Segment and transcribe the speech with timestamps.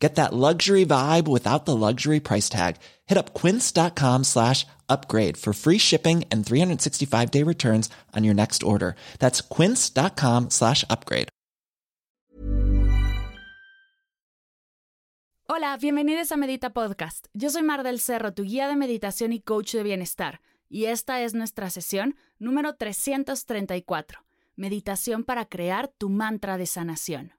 [0.00, 2.76] Get that luxury vibe without the luxury price tag.
[3.06, 8.62] Hit up quince.com slash upgrade for free shipping and 365 day returns on your next
[8.62, 8.96] order.
[9.18, 11.28] That's quince.com slash upgrade.
[15.52, 17.26] Hola, bienvenidos a Medita Podcast.
[17.34, 20.40] Yo soy Mar del Cerro, tu guía de meditación y coach de bienestar.
[20.68, 24.20] Y esta es nuestra sesión número 334.
[24.54, 27.32] Meditación para crear tu mantra de sanación.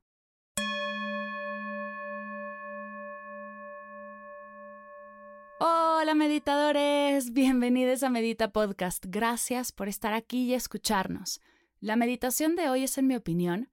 [6.01, 9.05] Hola meditadores, bienvenidos a Medita Podcast.
[9.07, 11.41] Gracias por estar aquí y escucharnos.
[11.79, 13.69] La meditación de hoy es, en mi opinión,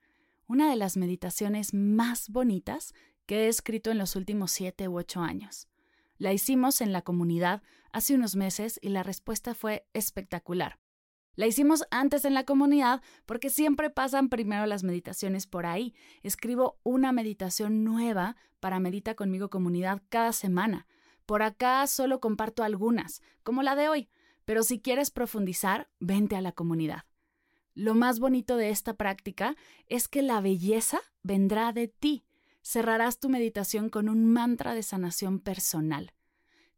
[0.46, 2.92] una de las meditaciones más bonitas
[3.24, 5.68] que he escrito en los últimos siete u ocho años.
[6.18, 7.62] La hicimos en la comunidad
[7.92, 10.78] hace unos meses y la respuesta fue espectacular.
[11.34, 15.94] La hicimos antes en la comunidad porque siempre pasan primero las meditaciones por ahí.
[16.22, 20.86] Escribo una meditación nueva para Medita conmigo comunidad cada semana
[21.28, 24.08] por acá solo comparto algunas, como la de hoy,
[24.46, 27.04] pero si quieres profundizar, vente a la comunidad.
[27.74, 29.54] Lo más bonito de esta práctica
[29.88, 32.24] es que la belleza vendrá de ti.
[32.62, 36.14] Cerrarás tu meditación con un mantra de sanación personal.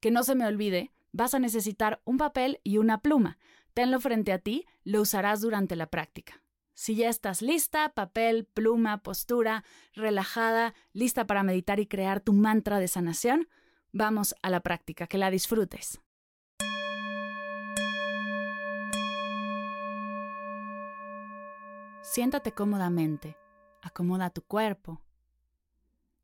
[0.01, 3.39] Que no se me olvide, vas a necesitar un papel y una pluma.
[3.73, 6.43] Tenlo frente a ti, lo usarás durante la práctica.
[6.75, 9.62] Si ya estás lista, papel, pluma, postura,
[9.95, 13.47] relajada, lista para meditar y crear tu mantra de sanación,
[13.93, 16.01] Vamos a la práctica, que la disfrutes.
[22.03, 23.37] Siéntate cómodamente,
[23.83, 25.01] acomoda tu cuerpo.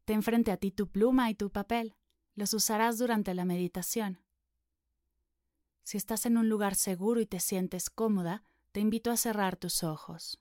[0.05, 1.94] Ten frente a ti tu pluma y tu papel,
[2.34, 4.21] los usarás durante la meditación.
[5.82, 9.82] Si estás en un lugar seguro y te sientes cómoda, te invito a cerrar tus
[9.82, 10.41] ojos.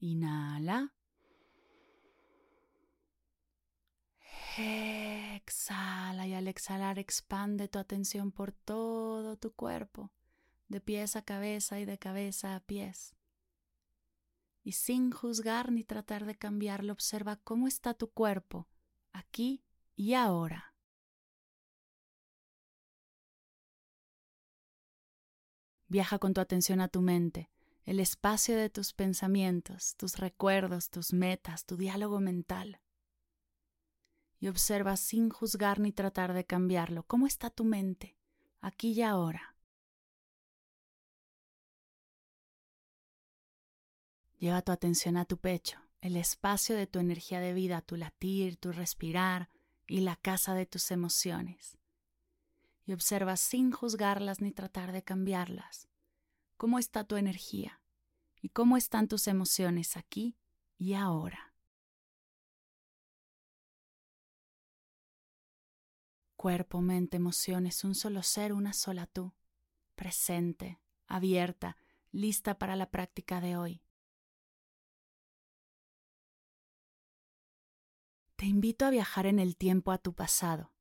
[0.00, 0.94] Inhala.
[4.56, 10.10] Exhala y al exhalar expande tu atención por todo tu cuerpo,
[10.68, 13.14] de pies a cabeza y de cabeza a pies.
[14.62, 18.68] Y sin juzgar ni tratar de cambiarlo, observa cómo está tu cuerpo,
[19.12, 19.62] aquí
[19.96, 20.74] y ahora.
[25.88, 27.50] Viaja con tu atención a tu mente
[27.84, 32.80] el espacio de tus pensamientos, tus recuerdos, tus metas, tu diálogo mental.
[34.38, 37.02] Y observa sin juzgar ni tratar de cambiarlo.
[37.04, 38.16] ¿Cómo está tu mente,
[38.60, 39.56] aquí y ahora?
[44.38, 48.56] Lleva tu atención a tu pecho, el espacio de tu energía de vida, tu latir,
[48.56, 49.50] tu respirar
[49.86, 51.76] y la casa de tus emociones.
[52.86, 55.89] Y observa sin juzgarlas ni tratar de cambiarlas.
[56.60, 57.80] ¿Cómo está tu energía?
[58.42, 60.36] y cómo están tus emociones aquí
[60.78, 61.54] y ahora.
[66.36, 69.34] Cuerpo, mente, emociones, un solo ser, una sola tú,
[69.94, 71.76] presente, abierta,
[72.12, 73.82] lista para la práctica de hoy.
[78.36, 80.72] Te invito a viajar en el tiempo a tu pasado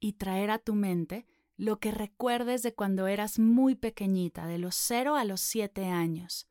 [0.00, 1.26] y traer a tu mente
[1.56, 6.48] lo que recuerdes de cuando eras muy pequeñita, de los cero a los siete años,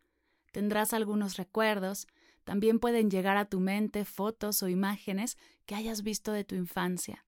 [0.53, 2.07] Tendrás algunos recuerdos,
[2.43, 5.35] también pueden llegar a tu mente fotos o imágenes
[5.65, 7.25] que hayas visto de tu infancia.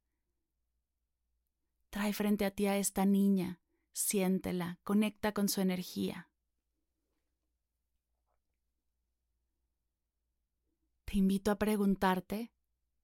[1.89, 3.61] Trae frente a ti a esta niña,
[3.93, 6.29] siéntela, conecta con su energía.
[11.05, 12.51] Te invito a preguntarte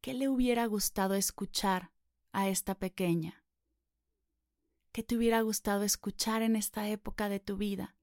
[0.01, 1.91] qué le hubiera gustado escuchar
[2.31, 3.40] a esta pequeña.
[4.91, 7.95] ¿Qué te hubiera gustado escuchar en esta época de tu vida?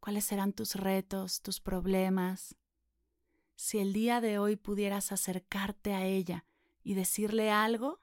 [0.00, 2.56] cuáles serán tus retos, tus problemas.
[3.56, 6.44] Si el día de hoy pudieras acercarte a ella
[6.82, 8.00] y decirle algo,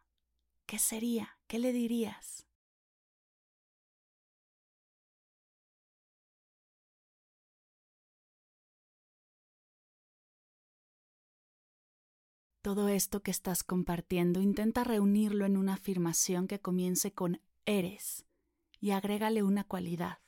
[0.66, 1.40] ¿qué sería?
[1.48, 2.46] ¿Qué le dirías?
[12.62, 18.25] Todo esto que estás compartiendo intenta reunirlo en una afirmación que comience con eres
[18.79, 20.19] y agrégale una cualidad.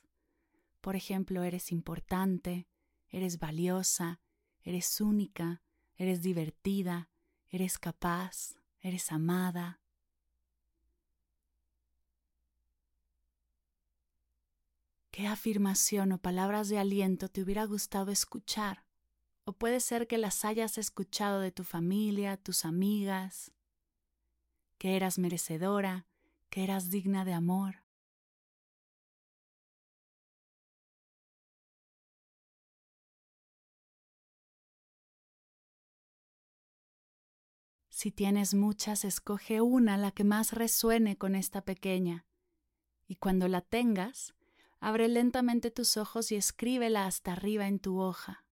[0.80, 2.68] Por ejemplo, eres importante,
[3.08, 4.20] eres valiosa,
[4.62, 5.62] eres única,
[5.96, 7.10] eres divertida,
[7.48, 9.80] eres capaz, eres amada.
[15.10, 18.84] ¿Qué afirmación o palabras de aliento te hubiera gustado escuchar?
[19.44, 23.52] O puede ser que las hayas escuchado de tu familia, tus amigas,
[24.76, 26.07] que eras merecedora,
[26.48, 27.82] que eras digna de amor.
[37.90, 42.26] Si tienes muchas, escoge una, la que más resuene con esta pequeña.
[43.08, 44.34] Y cuando la tengas,
[44.78, 48.44] abre lentamente tus ojos y escríbela hasta arriba en tu hoja.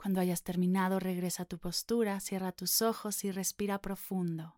[0.00, 4.56] Cuando hayas terminado, regresa a tu postura, cierra tus ojos y respira profundo.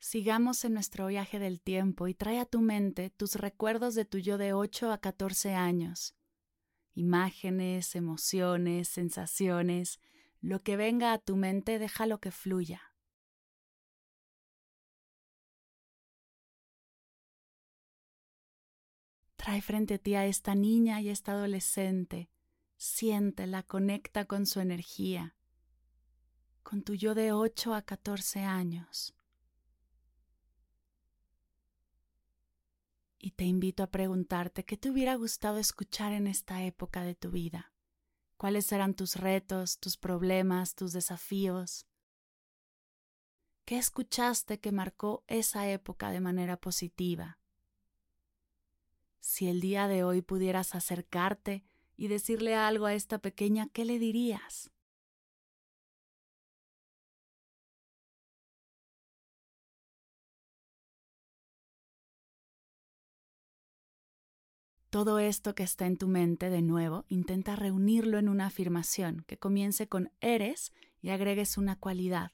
[0.00, 4.18] Sigamos en nuestro viaje del tiempo y trae a tu mente tus recuerdos de tu
[4.18, 6.16] yo de 8 a 14 años.
[6.94, 10.00] Imágenes, emociones, sensaciones,
[10.40, 12.87] lo que venga a tu mente déjalo que fluya.
[19.48, 22.28] Trae frente a ti a esta niña y esta adolescente.
[22.76, 25.36] Siéntela, conecta con su energía,
[26.62, 29.14] con tu yo de 8 a 14 años.
[33.18, 37.30] Y te invito a preguntarte qué te hubiera gustado escuchar en esta época de tu
[37.30, 37.72] vida.
[38.36, 41.86] ¿Cuáles eran tus retos, tus problemas, tus desafíos?
[43.64, 47.37] ¿Qué escuchaste que marcó esa época de manera positiva?
[49.20, 51.64] Si el día de hoy pudieras acercarte
[51.96, 54.70] y decirle algo a esta pequeña, ¿qué le dirías?
[64.90, 69.38] Todo esto que está en tu mente, de nuevo, intenta reunirlo en una afirmación que
[69.38, 70.72] comience con eres
[71.02, 72.32] y agregues una cualidad.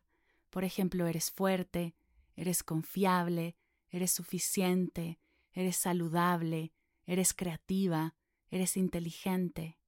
[0.51, 1.97] Por ejemplo, eres fuerte,
[2.37, 3.57] eres confiable,
[3.89, 5.19] eres suficiente,
[5.55, 6.73] eres saludable,
[7.07, 8.15] eres creativa,
[8.51, 9.79] eres inteligente.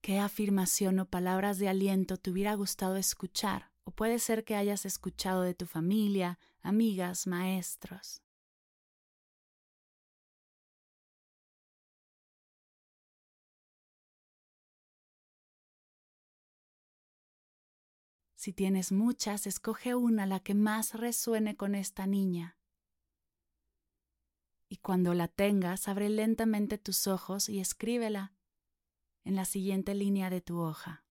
[0.00, 3.70] ¿Qué afirmación o palabras de aliento te hubiera gustado escuchar?
[3.84, 8.22] O puede ser que hayas escuchado de tu familia, amigas, maestros.
[18.40, 22.56] Si tienes muchas, escoge una la que más resuene con esta niña.
[24.66, 28.32] Y cuando la tengas, abre lentamente tus ojos y escríbela
[29.24, 31.04] en la siguiente línea de tu hoja.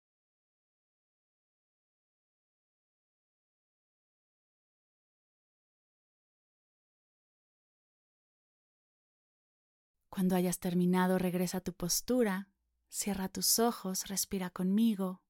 [10.09, 12.49] Cuando hayas terminado, regresa a tu postura,
[12.87, 15.21] cierra tus ojos, respira conmigo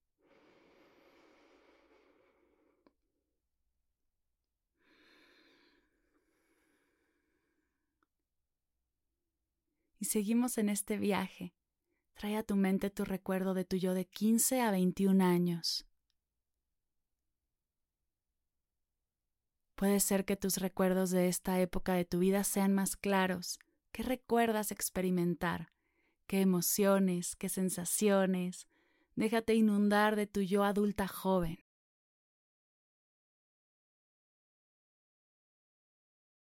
[9.99, 11.53] y seguimos en este viaje.
[12.15, 15.85] Trae a tu mente tu recuerdo de tu yo de 15 a 21 años.
[19.75, 23.59] Puede ser que tus recuerdos de esta época de tu vida sean más claros.
[23.91, 25.71] ¿Qué recuerdas experimentar?
[26.27, 27.35] ¿Qué emociones?
[27.35, 28.67] ¿Qué sensaciones?
[29.15, 31.63] Déjate inundar de tu yo adulta joven.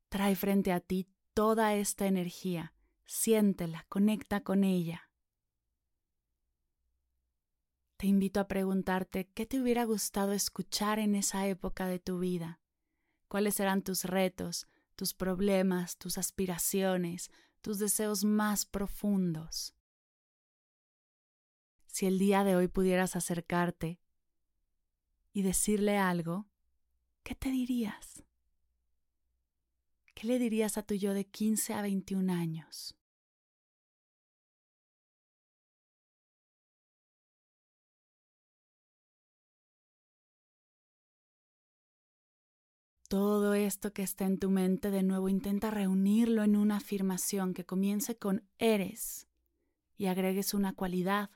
[0.10, 2.77] Trae frente a ti toda esta energía
[3.08, 5.10] Siéntela, conecta con ella.
[7.96, 12.60] Te invito a preguntarte qué te hubiera gustado escuchar en esa época de tu vida.
[13.30, 19.74] ¿Cuáles eran tus retos, tus problemas, tus aspiraciones, tus deseos más profundos?
[21.86, 24.02] Si el día de hoy pudieras acercarte
[25.32, 26.46] y decirle algo,
[27.24, 28.26] ¿qué te dirías?
[30.14, 32.97] ¿Qué le dirías a tu yo de 15 a 21 años?
[43.08, 47.66] Todo esto que está en tu mente de nuevo intenta reunirlo en una afirmación que
[47.66, 49.30] comience con eres
[49.96, 51.30] y agregues una cualidad.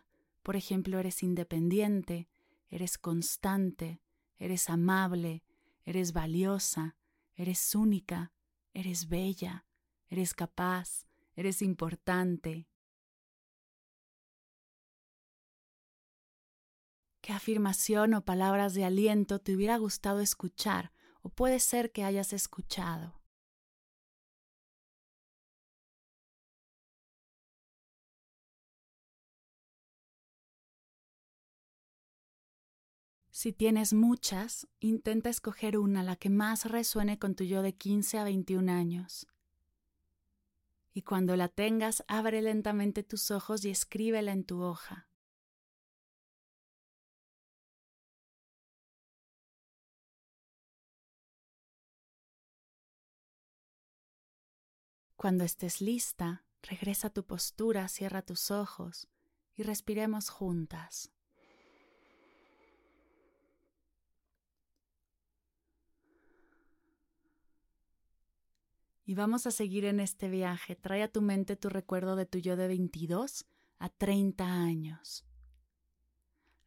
[0.44, 2.28] Por ejemplo, eres independiente,
[2.68, 4.02] eres constante,
[4.38, 5.44] eres amable,
[5.86, 6.98] eres valiosa,
[7.36, 8.34] eres única,
[8.74, 9.66] eres bella,
[10.10, 11.06] eres capaz,
[11.38, 12.68] eres importante.
[17.22, 22.34] ¿Qué afirmación o palabras de aliento te hubiera gustado escuchar o puede ser que hayas
[22.34, 23.22] escuchado?
[33.42, 38.20] Si tienes muchas, intenta escoger una, la que más resuene con tu yo de 15
[38.20, 39.26] a 21 años.
[40.94, 45.11] Y cuando la tengas, abre lentamente tus ojos y escríbela en tu hoja.
[55.22, 59.08] Cuando estés lista, regresa a tu postura, cierra tus ojos
[59.56, 61.12] y respiremos juntas.
[69.06, 70.76] Y vamos a seguir en este viaje.
[70.76, 73.46] Trae a tu mente tu recuerdo de tu yo de 22
[73.78, 75.24] a 30 años.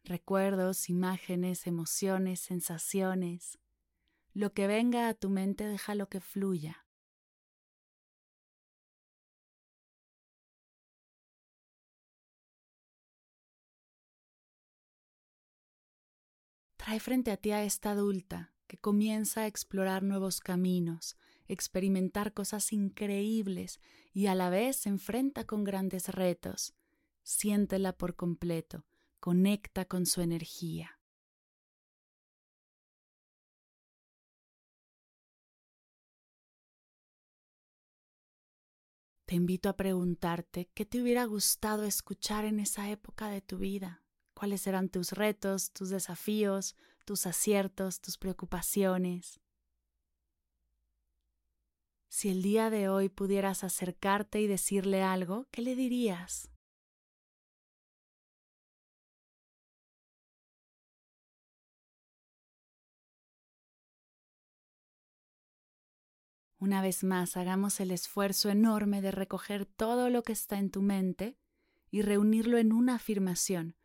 [0.05, 3.59] Recuerdos, imágenes, emociones, sensaciones.
[4.33, 6.84] Lo que venga a tu mente déjalo que fluya.
[16.85, 22.71] Trae frente a ti a esta adulta que comienza a explorar nuevos caminos, experimentar cosas
[22.71, 23.79] increíbles
[24.13, 26.75] y a la vez se enfrenta con grandes retos.
[27.23, 28.85] Siéntela por completo,
[29.19, 30.99] conecta con su energía.
[39.25, 44.04] Te invito a preguntarte qué te hubiera gustado escuchar en esa época de tu vida
[44.35, 46.75] cuáles eran tus retos, tus desafíos,
[47.05, 49.39] tus aciertos, tus preocupaciones.
[52.09, 56.51] Si el día de hoy pudieras acercarte y decirle algo, ¿qué le dirías?
[66.57, 70.81] Una vez más, hagamos el esfuerzo enorme de recoger todo lo que está en tu
[70.81, 71.37] mente
[71.91, 73.75] y reunirlo en una afirmación,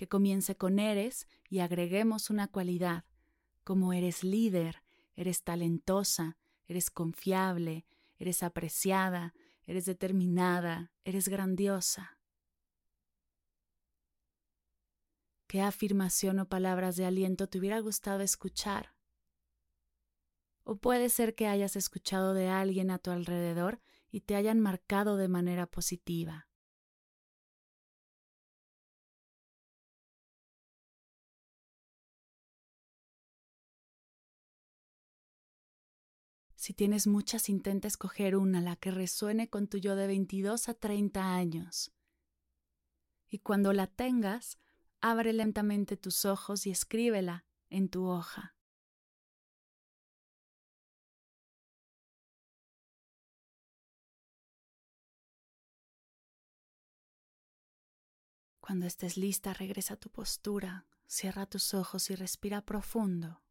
[0.00, 3.04] que comience con eres y agreguemos una cualidad,
[3.64, 4.82] como eres líder,
[5.14, 7.84] eres talentosa, eres confiable,
[8.16, 9.34] eres apreciada,
[9.66, 12.18] eres determinada, eres grandiosa.
[15.46, 18.94] ¿Qué afirmación o palabras de aliento te hubiera gustado escuchar?
[20.64, 25.18] O puede ser que hayas escuchado de alguien a tu alrededor y te hayan marcado
[25.18, 26.49] de manera positiva.
[36.70, 40.74] Si tienes muchas, intenta escoger una, la que resuene con tu yo de 22 a
[40.74, 41.90] 30 años.
[43.28, 44.56] Y cuando la tengas,
[45.00, 48.54] abre lentamente tus ojos y escríbela en tu hoja.
[58.60, 63.42] Cuando estés lista, regresa a tu postura, cierra tus ojos y respira profundo.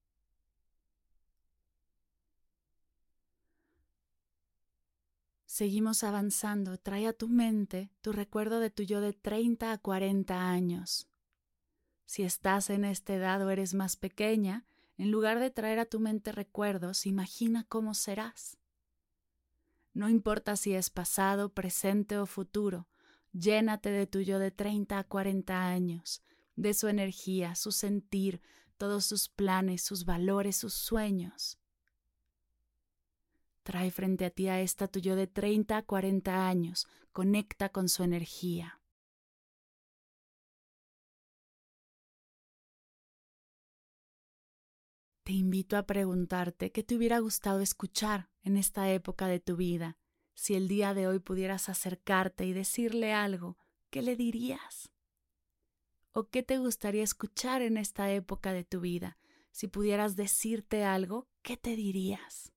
[5.59, 6.77] Seguimos avanzando.
[6.77, 11.09] Trae a tu mente tu recuerdo de tu yo de 30 a 40 años.
[12.05, 14.65] Si estás en esta edad o eres más pequeña,
[14.97, 18.57] en lugar de traer a tu mente recuerdos, imagina cómo serás.
[19.93, 22.87] No importa si es pasado, presente o futuro,
[23.33, 26.23] llénate de tu yo de 30 a 40 años,
[26.55, 28.41] de su energía, su sentir,
[28.77, 31.59] todos sus planes, sus valores, sus sueños.
[33.69, 36.87] Trae frente a ti a esta tuyo de 30 a 40 años.
[37.11, 38.81] Conecta con su energía.
[45.21, 49.99] Te invito a preguntarte qué te hubiera gustado escuchar en esta época de tu vida.
[50.33, 53.59] Si el día de hoy pudieras acercarte y decirle algo,
[53.91, 54.89] ¿qué le dirías?
[56.11, 59.19] ¿O qué te gustaría escuchar en esta época de tu vida?
[59.51, 62.51] Si pudieras decirte algo, ¿qué te dirías?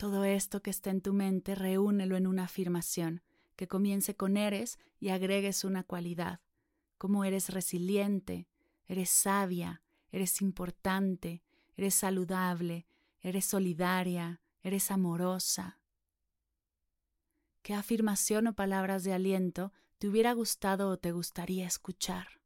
[0.00, 3.22] Todo esto que está en tu mente, reúnelo en una afirmación
[3.54, 6.40] que comience con eres y agregues una cualidad,
[6.96, 8.48] como eres resiliente,
[8.86, 11.42] eres sabia, eres importante,
[11.76, 12.86] eres saludable,
[13.20, 15.82] eres solidaria, eres amorosa.
[17.60, 22.39] ¿Qué afirmación o palabras de aliento te hubiera gustado o te gustaría escuchar?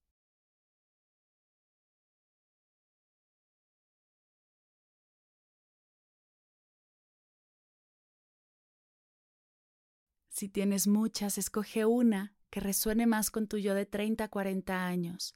[10.34, 14.84] Si tienes muchas, escoge una que resuene más con tu yo de 30 a 40
[14.84, 15.32] años.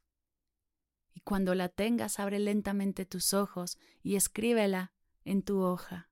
[1.14, 4.92] Y cuando la tengas, abre lentamente tus ojos y escríbela
[5.24, 6.10] en tu hoja.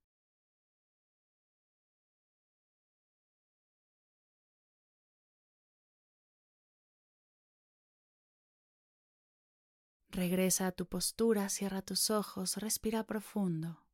[10.11, 13.86] Regresa a tu postura, cierra tus ojos, respira profundo.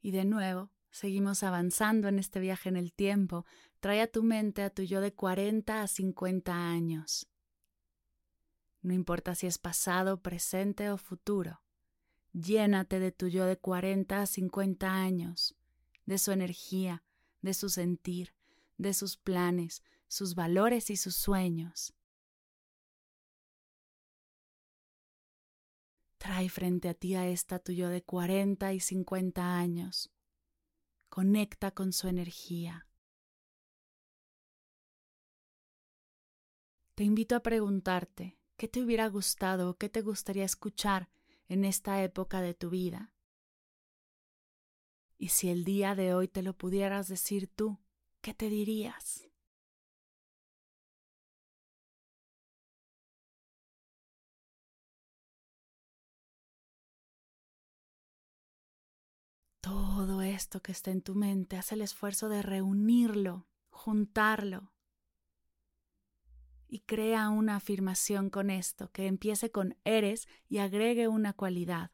[0.00, 3.44] Y de nuevo, seguimos avanzando en este viaje en el tiempo.
[3.80, 7.28] Trae a tu mente a tu yo de 40 a 50 años.
[8.82, 11.60] No importa si es pasado, presente o futuro.
[12.32, 15.56] Llénate de tu yo de 40 a 50 años,
[16.06, 17.02] de su energía,
[17.42, 18.34] de su sentir,
[18.78, 21.92] de sus planes, sus valores y sus sueños.
[26.20, 30.10] Trae frente a ti a esta tuyo de 40 y 50 años.
[31.08, 32.86] Conecta con su energía.
[36.94, 41.08] Te invito a preguntarte, ¿qué te hubiera gustado o qué te gustaría escuchar
[41.48, 43.14] en esta época de tu vida?
[45.16, 47.78] Y si el día de hoy te lo pudieras decir tú,
[48.20, 49.29] ¿qué te dirías?
[59.70, 64.72] Todo esto que está en tu mente, haz el esfuerzo de reunirlo, juntarlo.
[66.66, 71.92] Y crea una afirmación con esto, que empiece con eres y agregue una cualidad,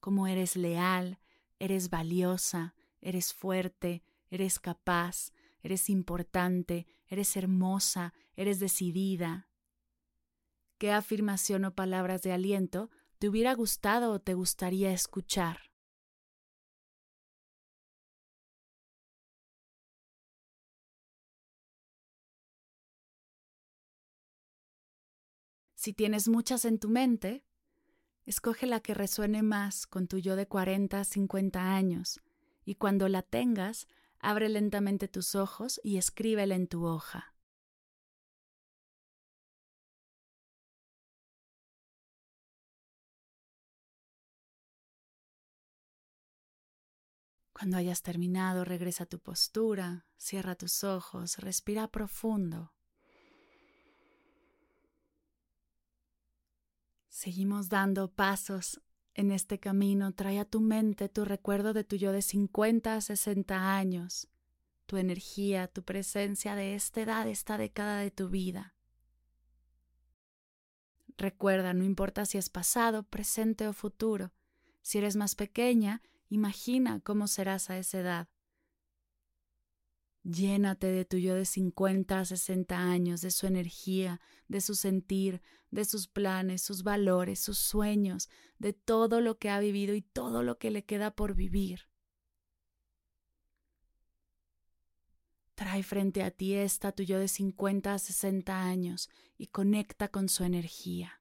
[0.00, 1.18] como eres leal,
[1.58, 9.50] eres valiosa, eres fuerte, eres capaz, eres importante, eres hermosa, eres decidida.
[10.78, 15.71] ¿Qué afirmación o palabras de aliento te hubiera gustado o te gustaría escuchar?
[25.82, 27.44] Si tienes muchas en tu mente,
[28.24, 32.20] escoge la que resuene más con tu yo de 40, 50 años,
[32.64, 33.88] y cuando la tengas,
[34.20, 37.34] abre lentamente tus ojos y escríbela en tu hoja.
[47.52, 52.71] Cuando hayas terminado, regresa a tu postura, cierra tus ojos, respira profundo.
[57.22, 58.80] Seguimos dando pasos
[59.14, 60.12] en este camino.
[60.12, 64.26] Trae a tu mente tu recuerdo de tu yo de 50 a 60 años,
[64.86, 68.74] tu energía, tu presencia de esta edad, esta década de tu vida.
[71.16, 74.32] Recuerda, no importa si es pasado, presente o futuro.
[74.80, 78.28] Si eres más pequeña, imagina cómo serás a esa edad.
[80.24, 85.42] Llénate de tu yo de 50 a 60 años, de su energía, de su sentir,
[85.72, 90.44] de sus planes, sus valores, sus sueños, de todo lo que ha vivido y todo
[90.44, 91.88] lo que le queda por vivir.
[95.56, 100.28] Trae frente a ti esta tu yo de 50 a 60 años y conecta con
[100.28, 101.20] su energía.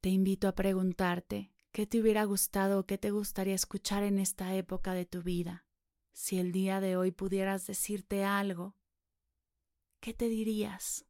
[0.00, 4.54] Te invito a preguntarte, ¿Qué te hubiera gustado o qué te gustaría escuchar en esta
[4.54, 5.66] época de tu vida?
[6.14, 8.74] Si el día de hoy pudieras decirte algo,
[10.00, 11.04] ¿qué te dirías?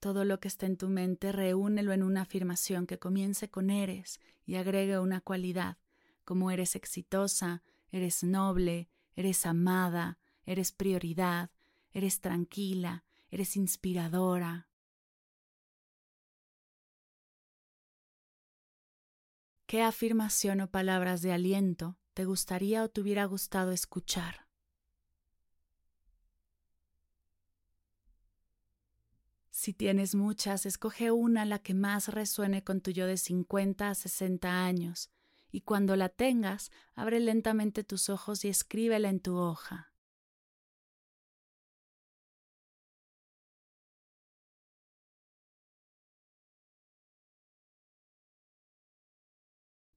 [0.00, 4.18] Todo lo que está en tu mente, reúnelo en una afirmación que comience con eres
[4.44, 5.78] y agregue una cualidad,
[6.24, 11.50] como eres exitosa, eres noble, eres amada, eres prioridad,
[11.90, 14.68] eres tranquila, eres inspiradora.
[19.66, 24.46] ¿Qué afirmación o palabras de aliento te gustaría o te hubiera gustado escuchar?
[29.50, 33.94] Si tienes muchas, escoge una la que más resuene con tu yo de 50 a
[33.96, 35.10] 60 años
[35.50, 39.95] y cuando la tengas, abre lentamente tus ojos y escríbela en tu hoja.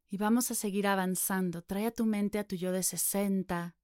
[0.09, 1.61] Y vamos a seguir avanzando.
[1.61, 3.75] Trae a tu mente a tu yo de 60,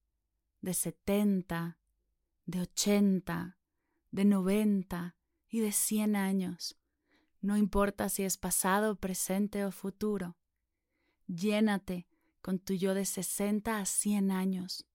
[0.61, 1.79] de 70,
[2.45, 3.59] de 80,
[4.09, 5.15] de 90
[5.47, 6.77] y de 100 años.
[7.41, 10.35] No importa si es pasado, presente o futuro.
[11.27, 12.07] Llénate
[12.41, 14.87] con tu yo de 60 a 100 años,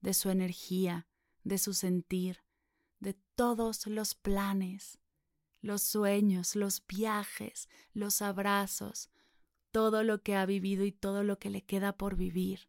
[0.00, 1.08] de su energía,
[1.42, 2.44] de su sentir,
[3.00, 5.00] de todos los planes,
[5.60, 9.10] los sueños, los viajes, los abrazos,
[9.78, 12.68] todo lo que ha vivido y todo lo que le queda por vivir.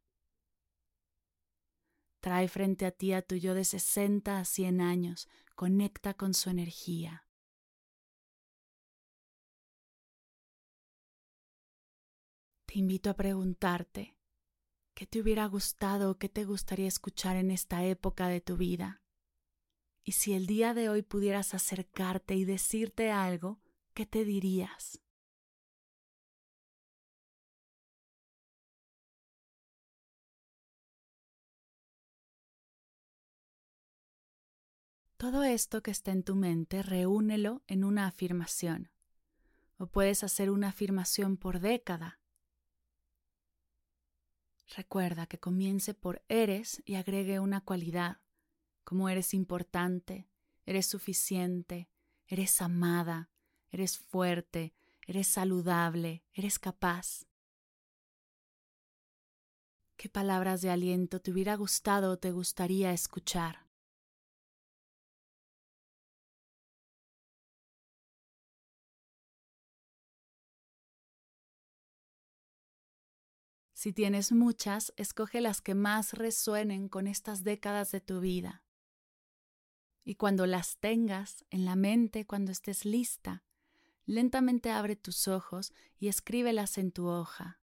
[2.19, 6.52] Trae frente a ti a tu yo de 60 a 100 años, conecta con su
[6.52, 7.26] energía.
[12.67, 14.15] Te invito a preguntarte,
[14.93, 19.02] ¿qué te hubiera gustado o qué te gustaría escuchar en esta época de tu vida?
[20.04, 23.60] Y si el día de hoy pudieras acercarte y decirte algo,
[23.95, 25.02] ¿qué te dirías?
[35.19, 38.89] Todo esto que está en tu mente, reúnelo en una afirmación.
[39.77, 42.21] O puedes hacer una afirmación por década.
[44.77, 48.21] Recuerda que comience por eres y agregue una cualidad,
[48.86, 50.29] como eres importante,
[50.65, 51.89] eres suficiente,
[52.25, 53.29] eres amada,
[53.71, 54.73] eres fuerte,
[55.05, 57.25] eres saludable, eres capaz.
[59.97, 63.68] ¿Qué palabras de aliento te hubiera gustado o te gustaría escuchar?
[73.80, 78.62] Si tienes muchas, escoge las que más resuenen con estas décadas de tu vida.
[80.04, 83.46] Y cuando las tengas en la mente, cuando estés lista,
[84.06, 87.62] lentamente abre tus ojos y escríbelas en tu hoja.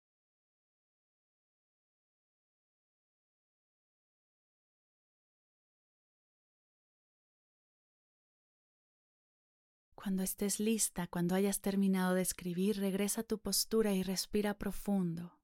[9.95, 15.41] Cuando estés lista, cuando hayas terminado de escribir, regresa a tu postura y respira profundo.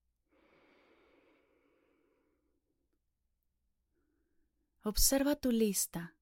[4.83, 6.15] Observa tu lista.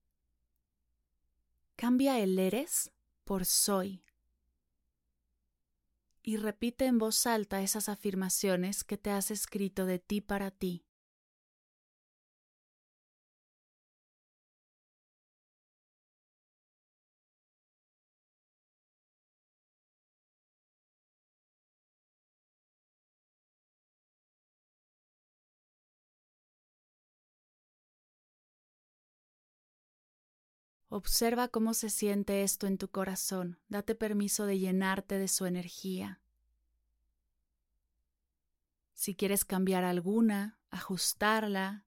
[1.76, 2.92] Cambia el eres
[3.24, 4.04] por soy.
[6.22, 10.84] Y repite en voz alta esas afirmaciones que te has escrito de ti para ti.
[30.92, 33.60] Observa cómo se siente esto en tu corazón.
[33.68, 36.20] Date permiso de llenarte de su energía.
[38.92, 41.86] Si quieres cambiar alguna, ajustarla,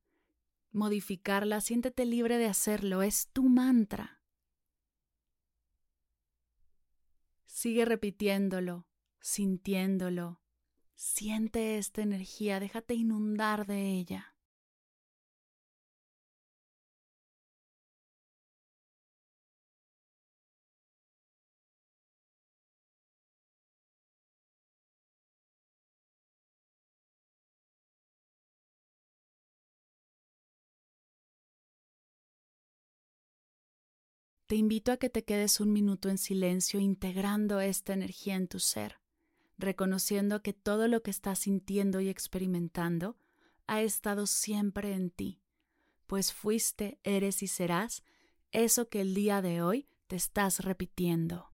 [0.71, 3.03] modificarla, siéntete libre de hacerlo.
[3.03, 4.21] Es tu mantra.
[7.45, 8.87] Sigue repitiéndolo,
[9.19, 10.41] sintiéndolo.
[10.95, 14.32] Siente esta energía, déjate inundar de ella.
[34.53, 38.59] Te invito a que te quedes un minuto en silencio integrando esta energía en tu
[38.59, 38.99] ser,
[39.57, 43.17] reconociendo que todo lo que estás sintiendo y experimentando
[43.65, 45.41] ha estado siempre en ti,
[46.05, 48.03] pues fuiste, eres y serás
[48.51, 51.52] eso que el día de hoy te estás repitiendo.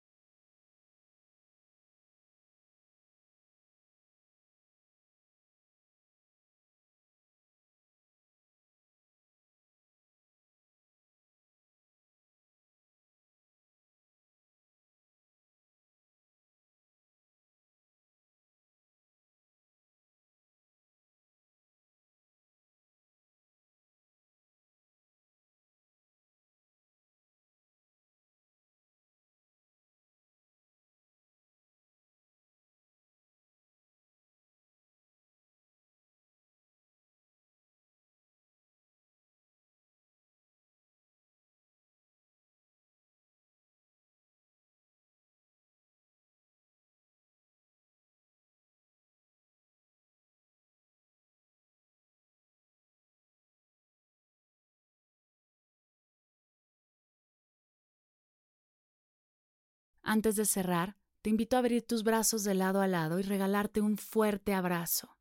[60.07, 63.81] Antes de cerrar, te invito a abrir tus brazos de lado a lado y regalarte
[63.81, 65.17] un fuerte abrazo.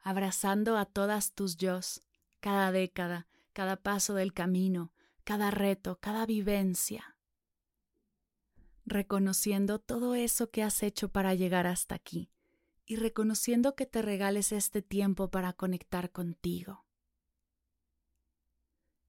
[0.00, 2.02] Abrazando a todas tus yos,
[2.40, 7.18] cada década, cada paso del camino, cada reto, cada vivencia.
[8.86, 12.30] Reconociendo todo eso que has hecho para llegar hasta aquí
[12.86, 16.86] y reconociendo que te regales este tiempo para conectar contigo.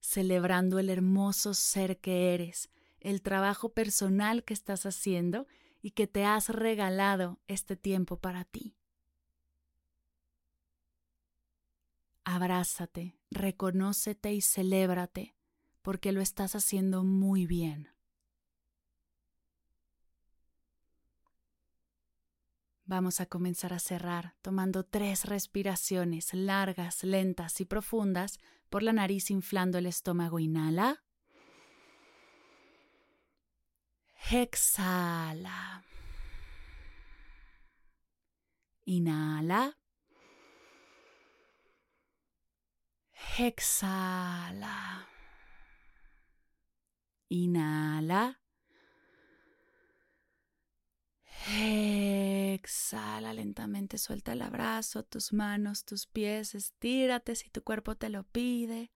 [0.01, 2.69] Celebrando el hermoso ser que eres
[3.03, 5.47] el trabajo personal que estás haciendo
[5.81, 8.75] y que te has regalado este tiempo para ti.
[12.23, 15.35] Abrázate, reconócete y celébrate,
[15.81, 17.89] porque lo estás haciendo muy bien.
[22.85, 28.39] Vamos a comenzar a cerrar tomando tres respiraciones largas, lentas y profundas
[28.69, 30.39] por la nariz inflando el estómago.
[30.39, 31.03] Inhala.
[34.33, 35.83] Exhala.
[38.87, 39.77] Inhala.
[43.37, 45.07] Exhala.
[47.29, 48.39] Inhala.
[51.47, 58.23] Exhala lentamente, suelta el abrazo, tus manos, tus pies, estírate si tu cuerpo te lo
[58.23, 58.91] pide.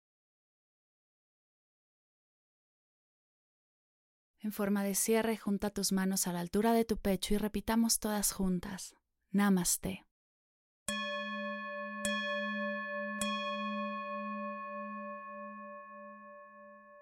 [4.45, 7.97] En forma de cierre, junta tus manos a la altura de tu pecho y repitamos
[7.97, 8.95] todas juntas.
[9.31, 10.05] Namaste.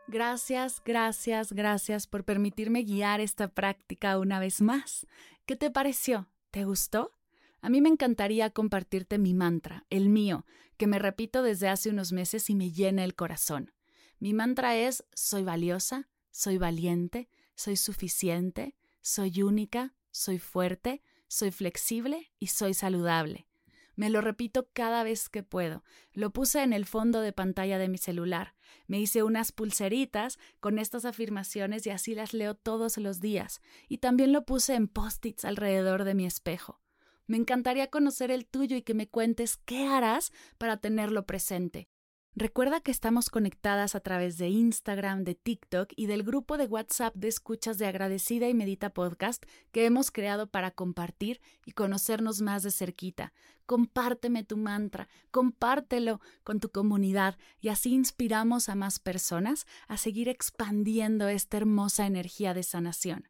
[0.07, 5.05] Gracias, gracias, gracias por permitirme guiar esta práctica una vez más.
[5.45, 6.29] ¿Qué te pareció?
[6.49, 7.11] ¿Te gustó?
[7.59, 10.45] A mí me encantaría compartirte mi mantra, el mío,
[10.77, 13.73] que me repito desde hace unos meses y me llena el corazón.
[14.19, 22.31] Mi mantra es soy valiosa, soy valiente, soy suficiente, soy única, soy fuerte, soy flexible
[22.39, 23.47] y soy saludable.
[23.95, 25.83] Me lo repito cada vez que puedo.
[26.11, 28.55] Lo puse en el fondo de pantalla de mi celular.
[28.87, 33.61] Me hice unas pulseritas con estas afirmaciones y así las leo todos los días.
[33.87, 36.81] Y también lo puse en post-its alrededor de mi espejo.
[37.27, 41.87] Me encantaría conocer el tuyo y que me cuentes qué harás para tenerlo presente.
[42.35, 47.13] Recuerda que estamos conectadas a través de Instagram, de TikTok y del grupo de WhatsApp
[47.13, 52.63] de escuchas de Agradecida y Medita Podcast que hemos creado para compartir y conocernos más
[52.63, 53.33] de cerquita.
[53.67, 60.27] Compárteme tu mantra, compártelo con tu comunidad y así inspiramos a más personas a seguir
[60.27, 63.29] expandiendo esta hermosa energía de sanación.